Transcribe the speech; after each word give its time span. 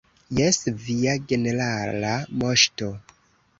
Jes, 0.37 0.57
Via 0.85 1.13
Generala 1.33 2.17
Moŝto. 2.45 2.93